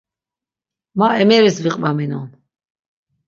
Ma 0.97 1.07
emeris 1.23 1.57
viqvaminon. 1.63 2.27